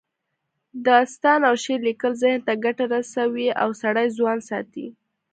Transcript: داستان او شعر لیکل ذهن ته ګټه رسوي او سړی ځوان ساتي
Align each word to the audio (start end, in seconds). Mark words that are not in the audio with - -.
داستان 0.87 1.39
او 1.49 1.55
شعر 1.63 1.79
لیکل 1.89 2.13
ذهن 2.21 2.39
ته 2.47 2.53
ګټه 2.65 2.85
رسوي 2.93 3.47
او 3.61 3.69
سړی 3.81 4.07
ځوان 4.17 4.39
ساتي 4.49 4.87